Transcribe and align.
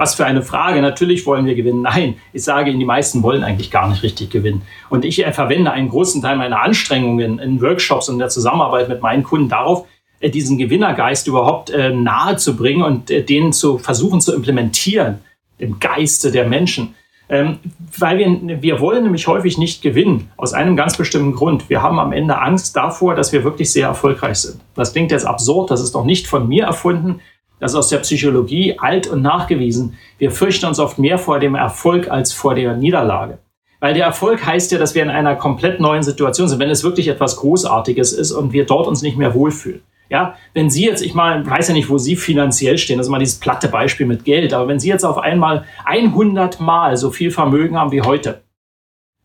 was 0.00 0.14
für 0.14 0.24
eine 0.24 0.42
Frage. 0.42 0.80
Natürlich 0.80 1.26
wollen 1.26 1.44
wir 1.44 1.54
gewinnen. 1.54 1.82
Nein, 1.82 2.14
ich 2.32 2.42
sage 2.42 2.70
Ihnen, 2.70 2.78
die 2.78 2.86
meisten 2.86 3.22
wollen 3.22 3.44
eigentlich 3.44 3.70
gar 3.70 3.86
nicht 3.86 4.02
richtig 4.02 4.30
gewinnen. 4.30 4.62
Und 4.88 5.04
ich 5.04 5.22
verwende 5.32 5.72
einen 5.72 5.90
großen 5.90 6.22
Teil 6.22 6.38
meiner 6.38 6.62
Anstrengungen 6.62 7.38
in 7.38 7.60
Workshops 7.60 8.08
und 8.08 8.18
der 8.18 8.30
Zusammenarbeit 8.30 8.88
mit 8.88 9.02
meinen 9.02 9.24
Kunden 9.24 9.50
darauf, 9.50 9.86
äh, 10.20 10.30
diesen 10.30 10.56
Gewinnergeist 10.56 11.26
überhaupt 11.28 11.68
äh, 11.68 11.92
nahe 11.92 12.36
zu 12.36 12.56
bringen 12.56 12.82
und 12.82 13.10
äh, 13.10 13.22
den 13.22 13.52
zu 13.52 13.76
versuchen 13.76 14.22
zu 14.22 14.34
implementieren 14.34 15.18
im 15.58 15.78
Geiste 15.80 16.32
der 16.32 16.48
Menschen. 16.48 16.94
Ähm, 17.28 17.58
weil 17.98 18.16
wir, 18.16 18.62
wir 18.62 18.80
wollen 18.80 19.02
nämlich 19.02 19.26
häufig 19.26 19.58
nicht 19.58 19.82
gewinnen, 19.82 20.30
aus 20.38 20.54
einem 20.54 20.76
ganz 20.76 20.96
bestimmten 20.96 21.34
Grund. 21.34 21.68
Wir 21.68 21.82
haben 21.82 21.98
am 21.98 22.14
Ende 22.14 22.40
Angst 22.40 22.74
davor, 22.74 23.14
dass 23.14 23.32
wir 23.32 23.44
wirklich 23.44 23.70
sehr 23.70 23.88
erfolgreich 23.88 24.38
sind. 24.38 24.62
Das 24.74 24.94
klingt 24.94 25.10
jetzt 25.10 25.26
absurd, 25.26 25.70
das 25.70 25.82
ist 25.82 25.94
doch 25.94 26.06
nicht 26.06 26.26
von 26.26 26.48
mir 26.48 26.64
erfunden. 26.64 27.20
Das 27.60 27.72
ist 27.72 27.76
aus 27.76 27.88
der 27.88 27.98
Psychologie 27.98 28.78
alt 28.78 29.06
und 29.06 29.22
nachgewiesen. 29.22 29.98
Wir 30.18 30.30
fürchten 30.30 30.66
uns 30.66 30.80
oft 30.80 30.98
mehr 30.98 31.18
vor 31.18 31.38
dem 31.38 31.54
Erfolg 31.54 32.10
als 32.10 32.32
vor 32.32 32.54
der 32.54 32.74
Niederlage. 32.74 33.38
Weil 33.80 33.94
der 33.94 34.04
Erfolg 34.04 34.44
heißt 34.44 34.72
ja, 34.72 34.78
dass 34.78 34.94
wir 34.94 35.02
in 35.02 35.10
einer 35.10 35.36
komplett 35.36 35.80
neuen 35.80 36.02
Situation 36.02 36.48
sind, 36.48 36.58
wenn 36.58 36.70
es 36.70 36.84
wirklich 36.84 37.08
etwas 37.08 37.36
Großartiges 37.36 38.12
ist 38.12 38.32
und 38.32 38.52
wir 38.52 38.66
dort 38.66 38.86
uns 38.86 39.02
nicht 39.02 39.16
mehr 39.16 39.34
wohlfühlen. 39.34 39.82
Ja, 40.10 40.34
wenn 40.54 40.70
Sie 40.70 40.84
jetzt, 40.84 41.02
ich 41.02 41.14
mal, 41.14 41.48
weiß 41.48 41.68
ja 41.68 41.74
nicht, 41.74 41.88
wo 41.88 41.96
Sie 41.96 42.16
finanziell 42.16 42.78
stehen, 42.78 42.98
das 42.98 43.06
ist 43.06 43.10
mal 43.10 43.20
dieses 43.20 43.38
platte 43.38 43.68
Beispiel 43.68 44.06
mit 44.06 44.24
Geld, 44.24 44.52
aber 44.52 44.66
wenn 44.66 44.80
Sie 44.80 44.88
jetzt 44.88 45.04
auf 45.04 45.18
einmal 45.18 45.64
100 45.84 46.60
Mal 46.60 46.96
so 46.96 47.10
viel 47.10 47.30
Vermögen 47.30 47.78
haben 47.78 47.92
wie 47.92 48.02
heute, 48.02 48.42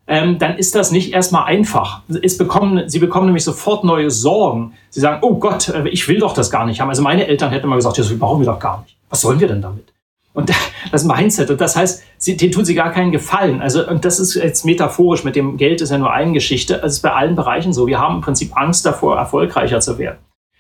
ähm, 0.08 0.38
dann 0.38 0.58
ist 0.58 0.75
das 0.75 0.92
nicht 0.92 1.14
erstmal 1.14 1.45
einfach. 1.45 2.02
Bekommen, 2.08 2.88
sie 2.88 3.00
bekommen 3.00 3.25
nämlich 3.25 3.44
sofort 3.44 3.84
neue 3.84 4.11
Sorgen. 4.11 4.73
Sie 4.89 5.00
sagen, 5.00 5.20
oh 5.22 5.36
Gott, 5.36 5.70
äh, 5.70 5.88
ich 5.89 6.08
will 6.08 6.20
doch 6.20 6.34
das 6.34 6.52
gar 6.52 6.66
nicht 6.66 6.80
haben. 6.80 6.89
Also 6.89 7.02
meine 7.02 7.28
Eltern 7.28 7.52
hätten 7.52 7.67
mal 7.67 7.75
gesagt, 7.75 7.98
das 7.98 8.17
brauchen 8.17 8.42
wir 8.42 8.45
doch 8.45 8.59
gar 8.59 8.81
nicht. 8.81 8.98
Was 9.09 9.22
sollen 9.22 9.39
wir 9.39 9.48
denn 9.48 9.61
damit? 9.61 9.94
Und 10.33 10.52
das 10.92 11.06
Mindset, 11.06 11.50
und 11.50 11.61
das 11.61 11.78
heißt, 11.78 12.03
sie, 12.17 12.36
denen 12.36 12.52
tun 12.52 12.66
sie 12.66 12.76
gar 12.76 12.92
keinen 12.92 13.14
Gefallen. 13.14 13.61
Also, 13.61 13.88
und 13.88 14.03
das 14.03 14.20
ist 14.20 14.36
jetzt 14.36 14.66
metaphorisch, 14.66 15.23
mit 15.23 15.36
dem 15.36 15.56
Geld 15.56 15.81
ist 15.81 15.92
ja 15.92 15.98
nur 15.98 16.11
eine 16.11 16.33
Geschichte. 16.33 16.81
Es 16.83 16.94
ist 16.94 17.02
bei 17.02 17.14
allen 17.14 17.36
Bereichen 17.36 17.72
so. 17.72 17.88
Wir 17.88 18.00
haben 18.00 18.16
im 18.16 18.22
Prinzip 18.22 18.56
Angst 18.56 18.86
davor, 18.86 19.17
erfolgreicher 19.17 19.80
zu 19.80 19.98
werden. 19.98 20.17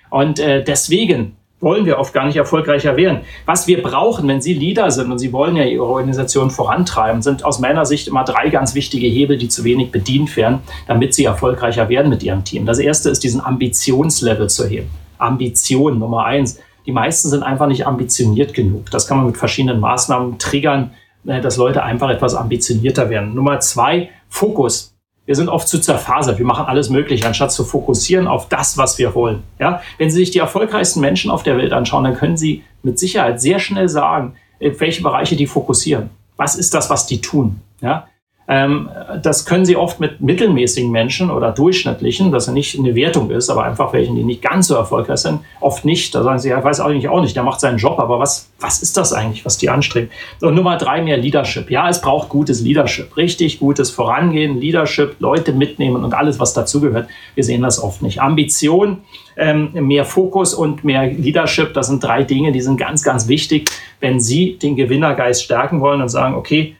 Und 0.09 0.39
äh, 0.39 0.63
deswegen 0.63 1.35
wollen 1.65 1.87
wir 1.87 1.97
oft 1.97 2.13
gar 2.13 2.27
nicht 2.27 2.37
erfolgreicher 2.37 2.95
werden. 2.95 3.21
Was 3.47 3.65
wir 3.65 3.81
brauchen, 3.81 4.27
wenn 4.27 4.39
Sie 4.39 4.53
Leader 4.53 4.91
sind 4.91 5.11
und 5.11 5.17
Sie 5.17 5.33
wollen 5.33 5.55
ja 5.55 5.63
Ihre 5.63 5.83
Organisation 5.83 6.51
vorantreiben, 6.51 7.23
sind 7.23 7.43
aus 7.43 7.57
meiner 7.59 7.87
Sicht 7.87 8.07
immer 8.07 8.23
drei 8.23 8.49
ganz 8.49 8.75
wichtige 8.75 9.07
Hebel, 9.07 9.39
die 9.39 9.49
zu 9.49 9.63
wenig 9.63 9.91
bedient 9.91 10.37
werden, 10.37 10.59
damit 10.87 11.15
Sie 11.15 11.25
erfolgreicher 11.25 11.89
werden 11.89 12.09
mit 12.09 12.21
Ihrem 12.21 12.43
Team. 12.43 12.67
Das 12.67 12.77
erste 12.77 13.09
ist, 13.09 13.23
diesen 13.23 13.41
Ambitionslevel 13.41 14.47
zu 14.47 14.67
heben. 14.67 14.91
Ambition 15.17 15.97
Nummer 15.97 16.25
eins. 16.25 16.59
Die 16.85 16.91
meisten 16.91 17.29
sind 17.29 17.41
einfach 17.41 17.65
nicht 17.65 17.87
ambitioniert 17.87 18.53
genug. 18.53 18.91
Das 18.91 19.07
kann 19.07 19.17
man 19.17 19.25
mit 19.25 19.37
verschiedenen 19.37 19.79
Maßnahmen 19.79 20.37
triggern, 20.37 20.91
äh, 21.25 21.41
dass 21.41 21.57
Leute 21.57 21.81
einfach 21.81 22.11
etwas 22.11 22.35
ambitionierter 22.35 23.09
werden. 23.09 23.33
Nummer 23.33 23.59
zwei, 23.59 24.11
Fokus 24.29 24.94
wir 25.25 25.35
sind 25.35 25.49
oft 25.49 25.67
zu 25.67 25.79
zerfasert. 25.79 26.37
Wir 26.37 26.45
machen 26.45 26.65
alles 26.65 26.89
Mögliche, 26.89 27.25
anstatt 27.25 27.51
zu 27.51 27.63
fokussieren 27.63 28.27
auf 28.27 28.47
das, 28.47 28.77
was 28.77 28.97
wir 28.97 29.15
wollen. 29.15 29.43
Ja? 29.59 29.81
Wenn 29.97 30.09
Sie 30.09 30.17
sich 30.17 30.31
die 30.31 30.39
erfolgreichsten 30.39 30.99
Menschen 30.99 31.31
auf 31.31 31.43
der 31.43 31.57
Welt 31.57 31.73
anschauen, 31.73 32.03
dann 32.03 32.15
können 32.15 32.37
Sie 32.37 32.63
mit 32.83 32.99
Sicherheit 32.99 33.41
sehr 33.41 33.59
schnell 33.59 33.89
sagen, 33.89 34.35
welche 34.59 35.01
Bereiche 35.01 35.35
die 35.35 35.47
fokussieren. 35.47 36.11
Was 36.37 36.55
ist 36.55 36.73
das, 36.73 36.89
was 36.89 37.07
die 37.07 37.21
tun? 37.21 37.61
Ja? 37.81 38.07
Ähm, 38.47 38.89
das 39.23 39.45
können 39.45 39.65
Sie 39.65 39.75
oft 39.75 39.99
mit 39.99 40.21
mittelmäßigen 40.21 40.91
Menschen 40.91 41.31
oder 41.31 41.51
durchschnittlichen, 41.51 42.31
dass 42.31 42.47
er 42.47 42.53
nicht 42.53 42.77
eine 42.77 42.93
Wertung 42.93 43.31
ist, 43.31 43.49
aber 43.49 43.63
einfach 43.63 43.91
welchen, 43.93 44.15
die 44.15 44.23
nicht 44.23 44.41
ganz 44.41 44.67
so 44.67 44.75
erfolgreich 44.75 45.19
sind, 45.19 45.39
oft 45.61 45.83
nicht. 45.83 46.13
Da 46.13 46.23
sagen 46.23 46.37
Sie, 46.37 46.49
ja, 46.49 46.63
weiß 46.63 46.79
eigentlich 46.79 47.09
auch 47.09 47.21
nicht, 47.21 47.35
der 47.35 47.43
macht 47.43 47.59
seinen 47.59 47.77
Job, 47.77 47.97
aber 47.99 48.19
was, 48.19 48.51
was 48.59 48.83
ist 48.83 48.97
das 48.97 49.13
eigentlich, 49.13 49.45
was 49.45 49.57
die 49.57 49.69
anstreben? 49.69 50.11
Und 50.41 50.53
Nummer 50.53 50.77
drei, 50.77 51.01
mehr 51.01 51.17
Leadership. 51.17 51.71
Ja, 51.71 51.89
es 51.89 52.01
braucht 52.01 52.29
gutes 52.29 52.61
Leadership, 52.61 53.17
richtig 53.17 53.59
gutes 53.59 53.89
Vorangehen, 53.89 54.59
Leadership, 54.59 55.15
Leute 55.19 55.51
mitnehmen 55.51 56.03
und 56.03 56.13
alles, 56.13 56.39
was 56.39 56.53
dazugehört. 56.53 57.07
Wir 57.33 57.43
sehen 57.43 57.63
das 57.63 57.81
oft 57.81 58.03
nicht. 58.03 58.21
Ambition, 58.21 58.99
ähm, 59.37 59.69
mehr 59.73 60.05
Fokus 60.05 60.53
und 60.53 60.83
mehr 60.83 61.07
Leadership, 61.07 61.73
das 61.73 61.87
sind 61.87 62.03
drei 62.03 62.23
Dinge, 62.23 62.51
die 62.51 62.61
sind 62.61 62.77
ganz, 62.77 63.03
ganz 63.03 63.27
wichtig, 63.27 63.69
wenn 63.99 64.19
Sie 64.19 64.57
den 64.57 64.75
Gewinnergeist 64.75 65.43
stärken 65.43 65.81
wollen 65.81 66.01
und 66.01 66.09
sagen, 66.09 66.35
okay, 66.35 66.75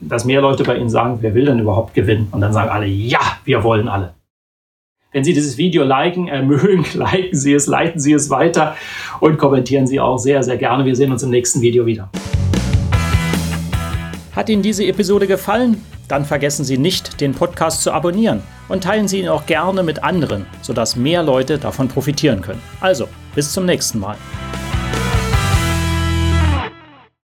dass 0.00 0.24
mehr 0.24 0.40
Leute 0.40 0.64
bei 0.64 0.76
Ihnen 0.76 0.90
sagen, 0.90 1.18
wer 1.20 1.34
will 1.34 1.46
denn 1.46 1.58
überhaupt 1.58 1.94
gewinnen? 1.94 2.28
Und 2.30 2.40
dann 2.40 2.52
sagen 2.52 2.70
alle, 2.70 2.86
ja, 2.86 3.20
wir 3.44 3.62
wollen 3.62 3.88
alle. 3.88 4.14
Wenn 5.12 5.24
Sie 5.24 5.32
dieses 5.32 5.58
Video 5.58 5.82
liken, 5.82 6.28
äh, 6.28 6.42
mögen, 6.44 6.84
liken 6.94 7.36
Sie 7.36 7.52
es, 7.52 7.66
leiten 7.66 8.00
Sie 8.00 8.12
es 8.12 8.30
weiter 8.30 8.76
und 9.20 9.38
kommentieren 9.38 9.86
Sie 9.86 9.98
auch 9.98 10.18
sehr, 10.18 10.42
sehr 10.42 10.56
gerne. 10.56 10.84
Wir 10.84 10.94
sehen 10.94 11.10
uns 11.10 11.22
im 11.22 11.30
nächsten 11.30 11.60
Video 11.60 11.84
wieder. 11.86 12.10
Hat 14.36 14.48
Ihnen 14.48 14.62
diese 14.62 14.86
Episode 14.86 15.26
gefallen? 15.26 15.84
Dann 16.06 16.24
vergessen 16.24 16.64
Sie 16.64 16.78
nicht, 16.78 17.20
den 17.20 17.34
Podcast 17.34 17.82
zu 17.82 17.92
abonnieren 17.92 18.42
und 18.68 18.84
teilen 18.84 19.06
Sie 19.06 19.20
ihn 19.20 19.28
auch 19.28 19.46
gerne 19.46 19.82
mit 19.82 20.02
anderen, 20.02 20.46
sodass 20.60 20.96
mehr 20.96 21.22
Leute 21.22 21.58
davon 21.58 21.88
profitieren 21.88 22.40
können. 22.40 22.62
Also, 22.80 23.08
bis 23.34 23.52
zum 23.52 23.66
nächsten 23.66 24.00
Mal. 24.00 24.16